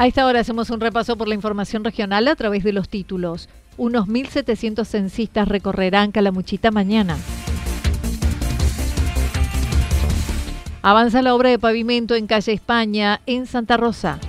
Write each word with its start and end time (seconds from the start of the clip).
A 0.00 0.06
esta 0.06 0.26
hora 0.26 0.38
hacemos 0.38 0.70
un 0.70 0.78
repaso 0.78 1.16
por 1.16 1.26
la 1.26 1.34
información 1.34 1.82
regional 1.82 2.28
a 2.28 2.36
través 2.36 2.62
de 2.62 2.72
los 2.72 2.88
títulos. 2.88 3.48
Unos 3.76 4.06
1.700 4.06 4.84
censistas 4.84 5.48
recorrerán 5.48 6.12
Calamuchita 6.12 6.70
mañana. 6.70 7.16
Avanza 10.82 11.20
la 11.20 11.34
obra 11.34 11.50
de 11.50 11.58
pavimento 11.58 12.14
en 12.14 12.28
calle 12.28 12.52
España, 12.52 13.20
en 13.26 13.46
Santa 13.46 13.76
Rosa. 13.76 14.20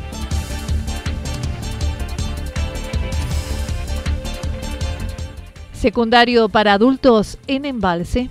Secundario 5.73 6.49
para 6.49 6.73
adultos 6.73 7.37
en 7.45 7.65
embalse. 7.65 8.29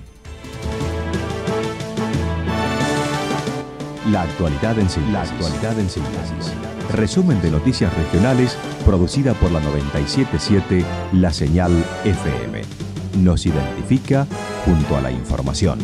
La 4.10 4.22
actualidad 4.22 4.76
en 4.76 4.90
síntesis. 4.90 5.12
La 5.12 5.22
actualidad 5.22 5.78
en 5.78 5.88
síntesis. 5.88 6.77
Resumen 6.92 7.40
de 7.42 7.50
noticias 7.50 7.94
regionales 7.94 8.56
producida 8.86 9.34
por 9.34 9.52
la 9.52 9.60
977 9.60 10.84
La 11.12 11.32
Señal 11.32 11.72
FM. 12.04 12.62
Nos 13.18 13.44
identifica 13.44 14.26
junto 14.64 14.96
a 14.96 15.02
la 15.02 15.10
información. 15.10 15.78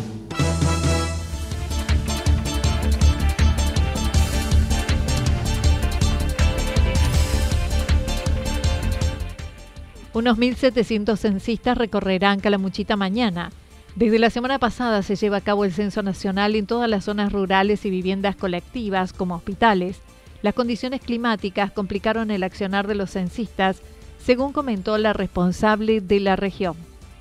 Unos 10.13 10.37
1.700 10.39 11.17
censistas 11.17 11.77
recorrerán 11.77 12.39
Calamuchita 12.39 12.95
mañana. 12.95 13.51
Desde 13.95 14.17
la 14.17 14.29
semana 14.31 14.57
pasada 14.57 15.03
se 15.03 15.15
lleva 15.15 15.37
a 15.37 15.41
cabo 15.41 15.65
el 15.65 15.71
censo 15.71 16.01
nacional 16.01 16.55
en 16.55 16.65
todas 16.65 16.89
las 16.89 17.03
zonas 17.03 17.31
rurales 17.31 17.85
y 17.85 17.91
viviendas 17.91 18.35
colectivas 18.35 19.13
como 19.13 19.35
hospitales. 19.35 19.99
Las 20.45 20.53
condiciones 20.53 21.01
climáticas 21.01 21.71
complicaron 21.71 22.29
el 22.29 22.43
accionar 22.43 22.85
de 22.85 22.93
los 22.93 23.09
censistas, 23.09 23.81
según 24.23 24.53
comentó 24.53 24.95
la 24.99 25.11
responsable 25.11 26.01
de 26.01 26.19
la 26.19 26.35
región. 26.35 26.75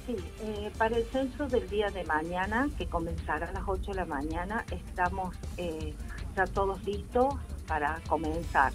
Sí, 0.06 0.14
eh, 0.42 0.70
para 0.76 0.98
el 0.98 1.06
censo 1.06 1.46
del 1.46 1.66
día 1.70 1.88
de 1.88 2.04
mañana, 2.04 2.68
que 2.76 2.84
comenzará 2.84 3.48
a 3.48 3.52
las 3.52 3.62
8 3.66 3.92
de 3.92 3.96
la 3.96 4.04
mañana, 4.04 4.66
estamos 4.70 5.34
eh, 5.56 5.94
ya 6.36 6.44
todos 6.44 6.84
listos 6.84 7.34
para 7.66 7.98
comenzar. 8.08 8.74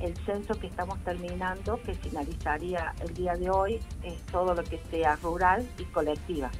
El 0.00 0.16
censo 0.24 0.54
que 0.54 0.66
estamos 0.66 0.98
terminando, 1.00 1.78
que 1.82 1.92
finalizaría 1.92 2.94
el 3.06 3.12
día 3.12 3.34
de 3.34 3.50
hoy, 3.50 3.80
es 4.02 4.18
todo 4.32 4.54
lo 4.54 4.64
que 4.64 4.80
sea 4.90 5.16
rural 5.16 5.68
y 5.78 5.84
colectiva, 5.84 6.50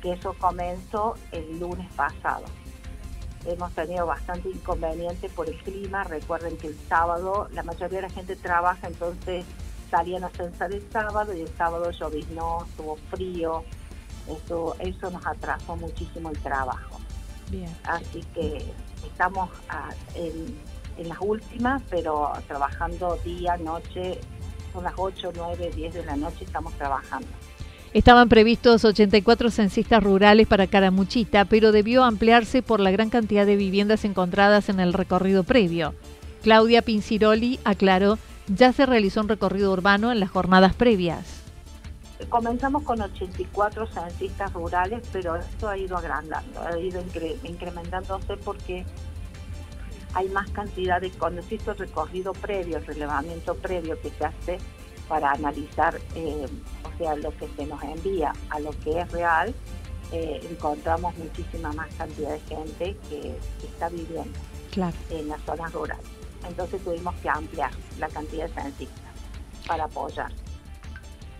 que 0.00 0.12
eso 0.12 0.34
comenzó 0.40 1.16
el 1.32 1.60
lunes 1.60 1.86
pasado 1.94 2.46
hemos 3.46 3.72
tenido 3.72 4.06
bastante 4.06 4.48
inconveniente 4.48 5.28
por 5.30 5.48
el 5.48 5.56
clima. 5.58 6.04
Recuerden 6.04 6.56
que 6.56 6.68
el 6.68 6.76
sábado 6.88 7.48
la 7.52 7.62
mayoría 7.62 8.00
de 8.00 8.02
la 8.02 8.10
gente 8.10 8.36
trabaja, 8.36 8.86
entonces 8.86 9.44
salían 9.90 10.24
a 10.24 10.30
censar 10.30 10.72
el 10.72 10.88
sábado 10.90 11.34
y 11.34 11.42
el 11.42 11.56
sábado 11.56 11.90
lloviznó, 11.90 12.64
estuvo 12.64 12.96
frío. 13.10 13.64
Eso, 14.28 14.76
eso 14.78 15.10
nos 15.10 15.26
atrasó 15.26 15.76
muchísimo 15.76 16.30
el 16.30 16.38
trabajo. 16.38 17.00
Bien. 17.50 17.74
Así 17.84 18.20
que 18.34 18.64
estamos 19.04 19.50
en, 20.14 20.56
en 20.96 21.08
las 21.08 21.18
últimas, 21.20 21.82
pero 21.90 22.32
trabajando 22.46 23.16
día, 23.24 23.56
noche, 23.56 24.20
son 24.72 24.84
las 24.84 24.94
8, 24.96 25.32
9, 25.34 25.70
10 25.74 25.94
de 25.94 26.04
la 26.04 26.16
noche 26.16 26.44
estamos 26.44 26.72
trabajando. 26.74 27.28
Estaban 27.92 28.28
previstos 28.28 28.84
84 28.84 29.50
censistas 29.50 30.00
rurales 30.00 30.46
para 30.46 30.68
Caramuchita, 30.68 31.44
pero 31.46 31.72
debió 31.72 32.04
ampliarse 32.04 32.62
por 32.62 32.78
la 32.78 32.92
gran 32.92 33.10
cantidad 33.10 33.44
de 33.44 33.56
viviendas 33.56 34.04
encontradas 34.04 34.68
en 34.68 34.78
el 34.78 34.92
recorrido 34.92 35.42
previo. 35.42 35.94
Claudia 36.44 36.82
Pinciroli 36.82 37.58
aclaró, 37.64 38.16
ya 38.46 38.72
se 38.72 38.86
realizó 38.86 39.22
un 39.22 39.28
recorrido 39.28 39.72
urbano 39.72 40.12
en 40.12 40.20
las 40.20 40.30
jornadas 40.30 40.72
previas. 40.72 41.40
Comenzamos 42.28 42.84
con 42.84 43.00
84 43.00 43.88
censistas 43.88 44.52
rurales, 44.52 45.02
pero 45.12 45.34
esto 45.34 45.68
ha 45.68 45.76
ido 45.76 45.96
agrandando, 45.96 46.62
ha 46.62 46.78
ido 46.78 47.02
incrementándose 47.42 48.36
porque 48.36 48.84
hay 50.14 50.28
más 50.28 50.48
cantidad 50.50 51.00
de, 51.00 51.10
cuando 51.10 51.42
se 51.42 51.56
hizo 51.56 51.72
el 51.72 51.78
recorrido 51.78 52.34
previo, 52.34 52.76
el 52.76 52.86
relevamiento 52.86 53.56
previo 53.56 54.00
que 54.00 54.10
se 54.10 54.24
hace 54.24 54.58
para 55.10 55.32
analizar 55.32 56.00
eh, 56.14 56.46
o 56.84 56.98
sea, 56.98 57.16
lo 57.16 57.36
que 57.36 57.48
se 57.56 57.66
nos 57.66 57.82
envía 57.82 58.32
a 58.48 58.60
lo 58.60 58.70
que 58.70 59.00
es 59.00 59.10
real, 59.10 59.52
eh, 60.12 60.40
encontramos 60.48 61.12
muchísima 61.18 61.72
más 61.72 61.92
cantidad 61.96 62.30
de 62.30 62.40
gente 62.40 62.96
que, 63.08 63.36
está 63.66 63.88
viviendo 63.88 64.38
en 65.10 65.28
las 65.28 65.42
zonas 65.42 65.72
rurales. 65.72 66.06
Entonces 66.48 66.82
tuvimos 66.84 67.14
que 67.16 67.28
ampliar 67.28 67.72
la 67.98 68.08
cantidad 68.08 68.46
de 68.48 68.54
censistas 68.54 69.12
para 69.66 69.84
apoyar. 69.84 70.30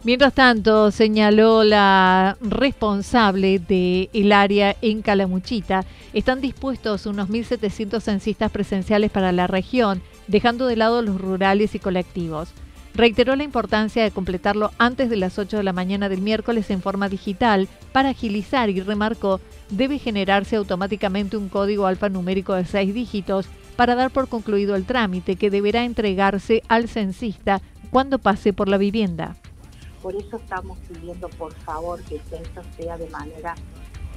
Mientras 0.03 0.33
tanto, 0.33 0.91
señaló 0.91 1.63
la 1.63 2.37
responsable 2.41 3.61
del 3.61 4.33
área 4.33 4.75
en 4.83 5.03
Calamuchita, 5.03 5.85
están 6.13 6.41
dispuestos 6.41 7.07
unos 7.07 7.29
1.700 7.29 8.01
censistas 8.01 8.51
presenciales 8.51 9.13
para 9.13 9.31
la 9.31 9.47
región, 9.47 10.03
dejando 10.27 10.67
de 10.67 10.77
lado 10.77 11.03
los 11.03 11.21
rurales 11.21 11.75
y 11.77 11.79
colectivos. 11.79 12.53
Reiteró 12.95 13.37
la 13.37 13.45
importancia 13.45 14.03
de 14.03 14.11
completarlo 14.11 14.73
antes 14.79 15.09
de 15.11 15.17
las 15.17 15.39
8 15.39 15.59
de 15.59 15.63
la 15.63 15.73
mañana 15.73 16.09
del 16.09 16.21
miércoles 16.21 16.71
en 16.71 16.83
forma 16.83 17.09
digital 17.09 17.69
para 17.93 18.11
agilizar 18.11 18.69
y 18.69 18.81
remarcó 18.81 19.41
debe 19.71 19.99
generarse 19.99 20.57
automáticamente 20.57 21.37
un 21.37 21.49
código 21.49 21.87
alfanumérico 21.87 22.55
de 22.55 22.65
seis 22.65 22.93
dígitos 22.93 23.47
para 23.77 23.95
dar 23.95 24.11
por 24.11 24.29
concluido 24.29 24.75
el 24.75 24.85
trámite 24.85 25.37
que 25.37 25.51
deberá 25.51 25.85
entregarse 25.85 26.63
al 26.69 26.89
censista 26.89 27.63
cuando 27.91 28.19
pase 28.19 28.53
por 28.53 28.69
la 28.69 28.77
vivienda. 28.77 29.37
Por 30.03 30.15
eso 30.17 30.37
estamos 30.37 30.79
pidiendo 30.81 31.29
por 31.31 31.55
favor 31.55 32.03
que 32.03 32.17
el 32.17 32.23
censo 32.23 32.63
sea 32.77 32.97
de 32.97 33.09
manera 33.11 33.55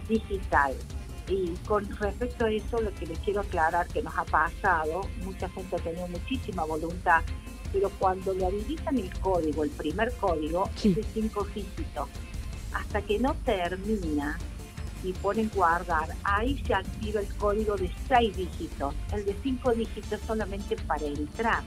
digital. 0.10 0.74
Y 1.30 1.54
con 1.66 1.88
respecto 1.98 2.46
a 2.46 2.52
eso, 2.52 2.82
lo 2.82 2.94
que 2.96 3.06
les 3.06 3.20
quiero 3.20 3.42
aclarar 3.42 3.88
que 3.88 4.02
nos 4.02 4.18
ha 4.18 4.26
pasado, 4.26 5.02
mucha 5.24 5.48
gente 5.50 5.76
ha 5.76 5.80
tenido 5.80 6.08
muchísima 6.08 6.66
voluntad 6.66 7.22
pero 7.74 7.90
cuando 8.00 8.34
le 8.34 8.46
habilitan 8.46 8.98
el 8.98 9.12
código, 9.20 9.64
el 9.64 9.72
primer 9.72 10.14
código, 10.14 10.70
es 10.84 10.96
de 10.96 11.04
cinco 11.14 11.46
dígitos. 11.54 12.08
Hasta 12.72 13.02
que 13.02 13.20
no 13.20 13.36
termina 13.44 14.38
y 15.04 15.12
ponen 15.14 15.50
guardar, 15.54 16.10
ahí 16.24 16.64
se 16.66 16.74
activa 16.74 17.20
el 17.20 17.34
código 17.36 17.76
de 17.76 17.92
seis 18.08 18.38
dígitos. 18.38 18.94
El 19.12 19.26
de 19.26 19.36
cinco 19.44 19.74
dígitos 19.74 20.22
solamente 20.26 20.78
para 20.88 21.06
entrar. 21.06 21.64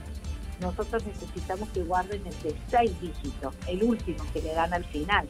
Nosotros 0.61 1.05
necesitamos 1.05 1.69
que 1.69 1.83
guarden 1.83 2.25
el 2.25 2.41
de 2.41 2.55
seis 2.71 2.99
dígitos, 2.99 3.53
el 3.67 3.83
último 3.83 4.23
que 4.33 4.41
le 4.41 4.53
dan 4.53 4.73
al 4.73 4.85
final. 4.85 5.27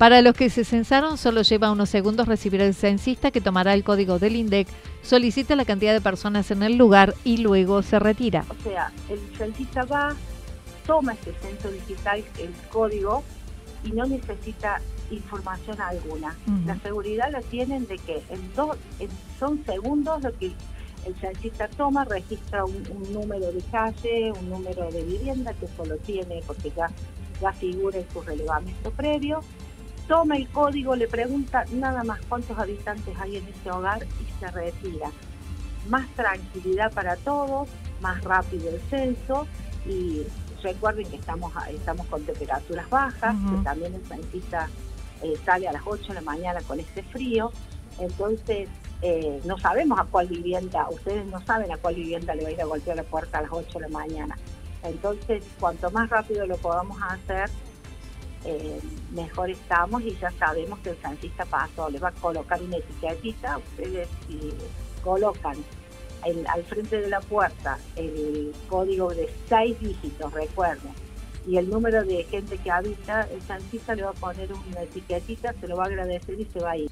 Para 0.00 0.22
los 0.22 0.32
que 0.32 0.48
se 0.48 0.64
censaron, 0.64 1.18
solo 1.18 1.42
lleva 1.42 1.70
unos 1.70 1.90
segundos 1.90 2.26
recibir 2.26 2.62
el 2.62 2.72
censista 2.72 3.30
que 3.30 3.42
tomará 3.42 3.74
el 3.74 3.84
código 3.84 4.18
del 4.18 4.34
INDEC, 4.34 4.66
solicita 5.02 5.54
la 5.56 5.66
cantidad 5.66 5.92
de 5.92 6.00
personas 6.00 6.50
en 6.50 6.62
el 6.62 6.78
lugar 6.78 7.12
y 7.22 7.36
luego 7.36 7.82
se 7.82 7.98
retira. 7.98 8.46
O 8.48 8.62
sea, 8.62 8.90
el 9.10 9.20
censista 9.36 9.84
va, 9.84 10.16
toma 10.86 11.12
este 11.12 11.34
censo 11.42 11.70
digital, 11.70 12.24
el 12.38 12.50
código, 12.70 13.22
y 13.84 13.90
no 13.90 14.06
necesita 14.06 14.80
información 15.10 15.78
alguna. 15.82 16.34
La 16.64 16.78
seguridad 16.78 17.30
la 17.30 17.42
tienen 17.42 17.86
de 17.86 17.98
que 17.98 18.22
en 18.30 18.54
dos, 18.56 18.78
son 19.38 19.62
segundos 19.66 20.22
lo 20.22 20.34
que 20.38 20.54
el 21.04 21.14
censista 21.20 21.68
toma, 21.68 22.06
registra 22.06 22.64
un, 22.64 23.12
número 23.12 23.52
de 23.52 23.60
calle, 23.70 24.32
un 24.32 24.48
número 24.48 24.90
de 24.90 25.02
vivienda 25.02 25.52
que 25.52 25.68
solo 25.76 25.98
tiene 25.98 26.40
porque 26.46 26.72
ya, 26.74 26.90
ya 27.42 27.52
figura 27.52 27.98
en 27.98 28.10
su 28.10 28.22
relevamiento 28.22 28.90
previo 28.92 29.42
toma 30.10 30.36
el 30.36 30.48
código, 30.48 30.96
le 30.96 31.06
pregunta 31.06 31.64
nada 31.70 32.02
más 32.02 32.20
cuántos 32.28 32.58
habitantes 32.58 33.16
hay 33.20 33.36
en 33.36 33.46
ese 33.46 33.70
hogar 33.70 34.04
y 34.04 34.40
se 34.40 34.50
retira. 34.50 35.08
Más 35.88 36.08
tranquilidad 36.16 36.92
para 36.92 37.14
todos, 37.14 37.68
más 38.00 38.20
rápido 38.24 38.70
el 38.70 38.80
censo 38.90 39.46
y 39.86 40.22
recuerden 40.64 41.08
que 41.08 41.14
estamos, 41.14 41.52
estamos 41.70 42.08
con 42.08 42.24
temperaturas 42.24 42.90
bajas, 42.90 43.36
que 43.50 43.62
también 43.62 43.94
el 43.94 44.04
censista 44.04 44.68
eh, 45.22 45.34
sale 45.46 45.68
a 45.68 45.72
las 45.72 45.82
8 45.86 46.08
de 46.08 46.14
la 46.14 46.22
mañana 46.22 46.60
con 46.66 46.80
este 46.80 47.04
frío, 47.04 47.52
entonces 48.00 48.68
eh, 49.02 49.40
no 49.44 49.58
sabemos 49.58 50.00
a 50.00 50.04
cuál 50.06 50.26
vivienda, 50.26 50.88
ustedes 50.90 51.24
no 51.26 51.40
saben 51.46 51.70
a 51.70 51.76
cuál 51.76 51.94
vivienda 51.94 52.34
le 52.34 52.42
va 52.42 52.48
a 52.48 52.52
ir 52.52 52.60
a 52.60 52.64
golpear 52.64 52.96
la 52.96 53.04
puerta 53.04 53.38
a 53.38 53.42
las 53.42 53.52
8 53.52 53.78
de 53.78 53.80
la 53.80 53.88
mañana. 53.88 54.36
Entonces, 54.82 55.44
cuanto 55.60 55.88
más 55.92 56.10
rápido 56.10 56.46
lo 56.46 56.56
podamos 56.56 56.98
hacer, 57.00 57.48
eh, 58.44 58.80
mejor 59.12 59.50
estamos 59.50 60.02
y 60.02 60.16
ya 60.16 60.30
sabemos 60.32 60.78
que 60.80 60.90
el 60.90 60.96
censista 60.96 61.44
pasó, 61.44 61.90
les 61.90 62.02
va 62.02 62.08
a 62.08 62.12
colocar 62.12 62.60
una 62.62 62.76
etiquetita, 62.76 63.58
ustedes 63.58 64.08
si 64.26 64.52
colocan 65.02 65.56
al 66.22 66.64
frente 66.64 67.00
de 67.00 67.08
la 67.08 67.20
puerta 67.20 67.78
el 67.96 68.52
código 68.68 69.08
de 69.10 69.28
seis 69.48 69.78
dígitos, 69.80 70.32
recuerden, 70.32 70.92
y 71.46 71.56
el 71.56 71.70
número 71.70 72.04
de 72.04 72.24
gente 72.24 72.58
que 72.58 72.70
habita, 72.70 73.22
el 73.22 73.40
censista 73.42 73.94
le 73.94 74.02
va 74.02 74.10
a 74.10 74.14
poner 74.14 74.50
una 74.52 74.82
etiquetita, 74.82 75.54
se 75.54 75.68
lo 75.68 75.76
va 75.76 75.84
a 75.84 75.86
agradecer 75.86 76.38
y 76.38 76.44
se 76.44 76.60
va 76.60 76.72
a 76.72 76.76
ir. 76.76 76.90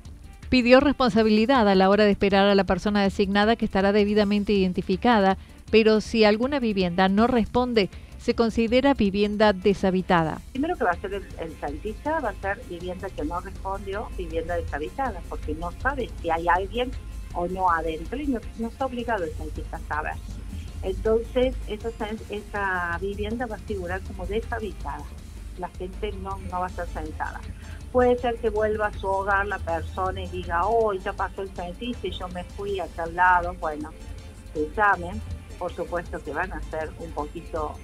Pidió 0.49 0.81
responsabilidad 0.81 1.69
a 1.69 1.75
la 1.75 1.91
hora 1.91 2.05
de 2.05 2.11
esperar 2.11 2.47
a 2.47 2.55
la 2.55 2.65
persona 2.65 3.03
designada 3.03 3.56
que 3.56 3.67
estará 3.67 3.93
debidamente 3.93 4.55
identificada, 4.55 5.37
pero 5.71 6.00
si 6.00 6.25
alguna 6.25 6.59
vivienda 6.59 7.09
no 7.09 7.27
responde, 7.27 7.91
se 8.19 8.35
considera 8.35 8.94
vivienda 8.94 9.53
deshabitada. 9.53 10.41
Primero 10.53 10.76
que 10.76 10.85
va 10.85 10.91
a 10.91 10.94
hacer 10.94 11.15
el, 11.15 11.23
el 11.41 11.56
va 12.06 12.29
a 12.29 12.35
ser 12.35 12.61
vivienda 12.69 13.09
que 13.11 13.25
no 13.25 13.41
respondió, 13.41 14.09
vivienda 14.17 14.56
deshabitada, 14.56 15.20
porque 15.29 15.55
no 15.55 15.70
sabe 15.81 16.11
si 16.20 16.31
hay 16.31 16.49
alguien 16.49 16.91
o 17.35 17.47
no 17.47 17.70
adentro 17.70 18.19
y 18.19 18.26
no, 18.26 18.41
está 18.69 18.87
obligado 18.87 19.25
el 19.25 19.32
santista 19.35 19.76
a 19.76 19.94
saber. 19.94 20.15
Entonces, 20.82 21.55
esa, 21.67 21.88
esa 22.31 22.99
vivienda 23.00 23.47
va 23.47 23.56
a 23.56 23.61
figurar 23.61 24.00
como 24.03 24.26
deshabitada. 24.26 25.05
La 25.59 25.69
gente 25.71 26.12
no, 26.12 26.38
no 26.50 26.61
va 26.61 26.67
a 26.67 26.71
ser 26.71 26.87
sentada. 26.88 27.41
Puede 27.91 28.17
ser 28.19 28.37
que 28.37 28.50
vuelva 28.50 28.88
a 28.88 28.93
su 28.93 29.06
hogar 29.06 29.47
la 29.47 29.59
persona 29.59 30.23
y 30.23 30.29
diga, 30.29 30.67
oh, 30.67 30.93
ya 30.93 31.12
pasó 31.12 31.43
el 31.43 31.50
censista 31.50 32.06
y 32.06 32.11
yo 32.11 32.29
me 32.29 32.44
fui 32.44 32.79
a 32.79 32.87
tal 32.87 33.14
lado. 33.14 33.55
Bueno, 33.55 33.91
se 34.55 34.69
llamen. 34.76 35.21
Por 35.59 35.75
supuesto 35.75 36.23
que 36.23 36.32
van 36.32 36.53
a 36.53 36.62
ser 36.71 36.91
un 37.00 37.11
poquito 37.11 37.75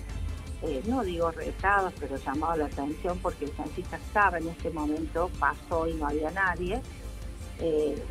eh, 0.62 0.82
no 0.86 1.02
digo 1.02 1.30
retados, 1.30 1.92
pero 1.98 2.16
llamado 2.16 2.56
la 2.56 2.66
atención 2.66 3.18
porque 3.18 3.44
el 3.46 3.52
censista 3.52 3.96
estaba 3.96 4.38
en 4.38 4.48
ese 4.48 4.70
momento, 4.70 5.30
pasó 5.38 5.86
y 5.88 5.94
no 5.94 6.06
había 6.06 6.30
nadie. 6.30 6.80
Eh, 7.60 8.02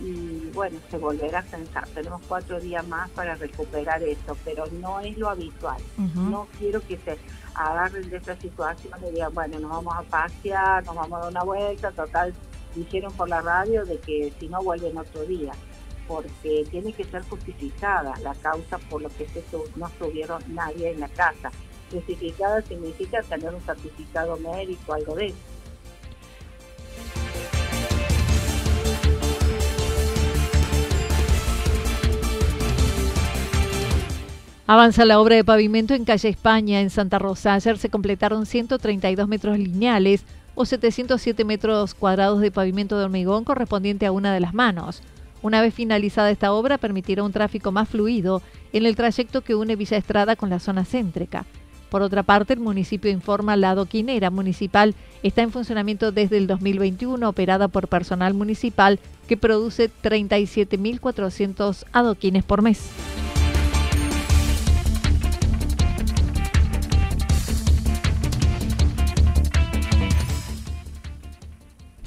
y 0.00 0.50
bueno, 0.54 0.78
se 0.90 0.96
volverá 0.96 1.40
a 1.40 1.42
censar. 1.42 1.86
Tenemos 1.88 2.22
cuatro 2.28 2.60
días 2.60 2.86
más 2.86 3.10
para 3.10 3.34
recuperar 3.34 4.02
eso, 4.02 4.36
pero 4.44 4.64
no 4.66 5.00
es 5.00 5.18
lo 5.18 5.28
habitual. 5.28 5.80
No 6.14 6.46
quiero 6.58 6.80
que 6.80 6.96
se 6.98 7.18
agarren 7.54 8.08
de 8.08 8.18
esa 8.18 8.36
situación 8.36 8.94
y 9.06 9.10
digan, 9.12 9.34
bueno, 9.34 9.58
nos 9.58 9.70
vamos 9.70 9.96
a 9.96 10.02
pasear, 10.02 10.84
nos 10.84 10.94
vamos 10.94 11.18
a 11.18 11.22
dar 11.22 11.30
una 11.30 11.42
vuelta, 11.42 11.90
total, 11.90 12.32
dijeron 12.76 13.12
por 13.14 13.28
la 13.28 13.40
radio 13.40 13.84
de 13.84 13.98
que 13.98 14.32
si 14.38 14.48
no 14.48 14.62
vuelven 14.62 14.96
otro 14.96 15.24
día 15.24 15.52
porque 16.06 16.66
tiene 16.70 16.92
que 16.94 17.04
ser 17.04 17.22
justificada 17.24 18.14
la 18.22 18.34
causa 18.36 18.78
por 18.78 19.02
lo 19.02 19.10
que 19.10 19.28
se, 19.28 19.44
no 19.76 19.90
tuvieron 19.98 20.42
nadie 20.48 20.92
en 20.92 21.00
la 21.00 21.08
casa 21.08 21.50
justificada 21.90 22.62
significa 22.62 23.22
tener 23.22 23.54
un 23.54 23.60
certificado 23.60 24.36
médico, 24.36 24.92
algo 24.92 25.14
de 25.14 25.26
eso. 25.26 25.36
Avanza 34.70 35.06
la 35.06 35.18
obra 35.18 35.36
de 35.36 35.44
pavimento 35.44 35.94
en 35.94 36.04
calle 36.04 36.28
España, 36.28 36.82
en 36.82 36.90
Santa 36.90 37.18
Rosa. 37.18 37.54
Ayer 37.54 37.78
se 37.78 37.88
completaron 37.88 38.44
132 38.44 39.26
metros 39.26 39.58
lineales 39.58 40.26
o 40.54 40.66
707 40.66 41.42
metros 41.46 41.94
cuadrados 41.94 42.40
de 42.42 42.50
pavimento 42.50 42.98
de 42.98 43.04
hormigón 43.04 43.44
correspondiente 43.44 44.04
a 44.04 44.12
una 44.12 44.34
de 44.34 44.40
las 44.40 44.52
manos. 44.52 45.02
Una 45.40 45.62
vez 45.62 45.72
finalizada 45.72 46.30
esta 46.30 46.52
obra, 46.52 46.76
permitirá 46.76 47.22
un 47.22 47.32
tráfico 47.32 47.72
más 47.72 47.88
fluido 47.88 48.42
en 48.74 48.84
el 48.84 48.94
trayecto 48.94 49.40
que 49.40 49.54
une 49.54 49.74
Villa 49.74 49.96
Estrada 49.96 50.36
con 50.36 50.50
la 50.50 50.58
zona 50.58 50.84
céntrica. 50.84 51.46
Por 51.90 52.02
otra 52.02 52.22
parte, 52.22 52.52
el 52.52 52.60
municipio 52.60 53.10
informa 53.10 53.56
la 53.56 53.70
adoquinera 53.70 54.30
municipal 54.30 54.94
está 55.22 55.42
en 55.42 55.52
funcionamiento 55.52 56.12
desde 56.12 56.36
el 56.36 56.46
2021, 56.46 57.28
operada 57.28 57.68
por 57.68 57.88
personal 57.88 58.34
municipal 58.34 58.98
que 59.26 59.36
produce 59.36 59.90
37.400 60.02 61.84
adoquines 61.92 62.44
por 62.44 62.62
mes. 62.62 62.90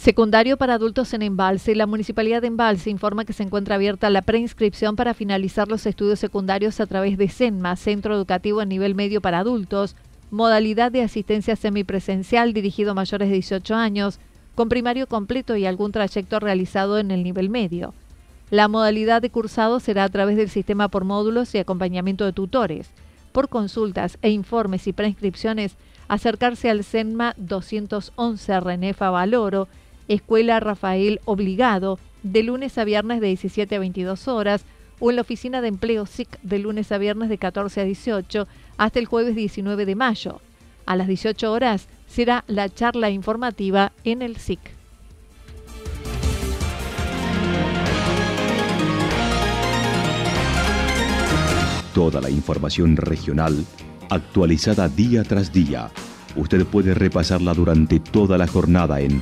Secundario 0.01 0.57
para 0.57 0.73
adultos 0.73 1.13
en 1.13 1.21
Embalse. 1.21 1.75
La 1.75 1.85
Municipalidad 1.85 2.41
de 2.41 2.47
Embalse 2.47 2.89
informa 2.89 3.23
que 3.23 3.33
se 3.33 3.43
encuentra 3.43 3.75
abierta 3.75 4.09
la 4.09 4.23
preinscripción 4.23 4.95
para 4.95 5.13
finalizar 5.13 5.67
los 5.67 5.85
estudios 5.85 6.17
secundarios 6.17 6.79
a 6.79 6.87
través 6.87 7.19
de 7.19 7.29
CENMA, 7.29 7.75
Centro 7.75 8.15
Educativo 8.15 8.61
a 8.61 8.65
Nivel 8.65 8.95
Medio 8.95 9.21
para 9.21 9.37
Adultos, 9.37 9.95
modalidad 10.31 10.91
de 10.91 11.03
asistencia 11.03 11.55
semipresencial 11.55 12.51
dirigido 12.51 12.89
a 12.89 12.95
mayores 12.95 13.27
de 13.29 13.35
18 13.35 13.75
años, 13.75 14.19
con 14.55 14.69
primario 14.69 15.05
completo 15.05 15.55
y 15.55 15.67
algún 15.67 15.91
trayecto 15.91 16.39
realizado 16.39 16.97
en 16.97 17.11
el 17.11 17.21
nivel 17.23 17.51
medio. 17.51 17.93
La 18.49 18.67
modalidad 18.67 19.21
de 19.21 19.29
cursado 19.29 19.79
será 19.79 20.05
a 20.05 20.09
través 20.09 20.35
del 20.35 20.49
sistema 20.49 20.87
por 20.87 21.03
módulos 21.03 21.53
y 21.53 21.59
acompañamiento 21.59 22.25
de 22.25 22.33
tutores. 22.33 22.89
Por 23.33 23.49
consultas 23.49 24.17
e 24.23 24.31
informes 24.31 24.87
y 24.87 24.93
preinscripciones, 24.93 25.75
acercarse 26.07 26.71
al 26.71 26.83
CENMA 26.83 27.35
211 27.37 28.59
Renefa 28.61 29.11
Valoro, 29.11 29.67
Escuela 30.13 30.59
Rafael 30.59 31.21
Obligado, 31.23 31.97
de 32.21 32.43
lunes 32.43 32.77
a 32.77 32.83
viernes 32.83 33.21
de 33.21 33.27
17 33.27 33.75
a 33.75 33.79
22 33.79 34.27
horas, 34.27 34.65
o 34.99 35.09
en 35.09 35.15
la 35.15 35.21
oficina 35.21 35.61
de 35.61 35.69
empleo 35.69 36.05
SIC 36.05 36.37
de 36.41 36.59
lunes 36.59 36.91
a 36.91 36.97
viernes 36.97 37.29
de 37.29 37.37
14 37.37 37.79
a 37.79 37.83
18 37.85 38.45
hasta 38.77 38.99
el 38.99 39.05
jueves 39.05 39.35
19 39.35 39.85
de 39.85 39.95
mayo. 39.95 40.41
A 40.85 40.97
las 40.97 41.07
18 41.07 41.49
horas 41.49 41.87
será 42.07 42.43
la 42.47 42.67
charla 42.67 43.09
informativa 43.09 43.93
en 44.03 44.21
el 44.21 44.35
SIC. 44.35 44.59
Toda 51.93 52.19
la 52.19 52.29
información 52.29 52.97
regional 52.97 53.65
actualizada 54.09 54.89
día 54.89 55.23
tras 55.23 55.53
día. 55.53 55.89
Usted 56.35 56.65
puede 56.65 56.93
repasarla 56.93 57.53
durante 57.53 58.01
toda 58.01 58.37
la 58.37 58.47
jornada 58.47 58.99
en 58.99 59.21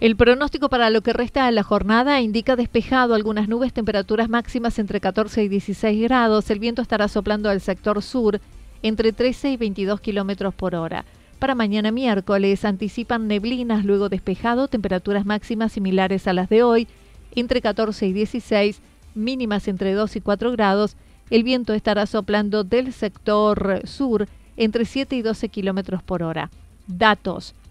El 0.00 0.14
pronóstico 0.14 0.68
para 0.68 0.90
lo 0.90 1.00
que 1.00 1.12
resta 1.12 1.46
de 1.46 1.50
la 1.50 1.64
jornada 1.64 2.20
indica 2.20 2.54
despejado, 2.54 3.14
algunas 3.14 3.48
nubes, 3.48 3.72
temperaturas 3.72 4.28
máximas 4.28 4.78
entre 4.78 5.00
14 5.00 5.42
y 5.42 5.48
16 5.48 6.00
grados. 6.02 6.48
El 6.50 6.60
viento 6.60 6.82
estará 6.82 7.08
soplando 7.08 7.50
al 7.50 7.60
sector 7.60 8.00
sur 8.00 8.40
entre 8.84 9.12
13 9.12 9.50
y 9.50 9.56
22 9.56 10.00
kilómetros 10.00 10.54
por 10.54 10.76
hora. 10.76 11.04
Para 11.40 11.56
mañana 11.56 11.90
miércoles 11.90 12.64
anticipan 12.64 13.26
neblinas, 13.26 13.84
luego 13.84 14.08
despejado, 14.08 14.68
temperaturas 14.68 15.26
máximas 15.26 15.72
similares 15.72 16.28
a 16.28 16.32
las 16.32 16.48
de 16.48 16.62
hoy, 16.62 16.86
entre 17.34 17.60
14 17.60 18.06
y 18.06 18.12
16, 18.12 18.80
mínimas 19.16 19.66
entre 19.66 19.94
2 19.94 20.14
y 20.14 20.20
4 20.20 20.52
grados. 20.52 20.96
El 21.28 21.42
viento 21.42 21.74
estará 21.74 22.06
soplando 22.06 22.62
del 22.62 22.92
sector 22.92 23.82
sur 23.82 24.28
entre 24.56 24.84
7 24.84 25.16
y 25.16 25.22
12 25.22 25.48
kilómetros 25.48 26.04
por 26.04 26.22
hora. 26.22 26.50
Datos 26.86 27.56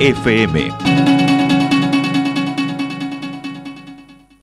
FM. 0.00 1.19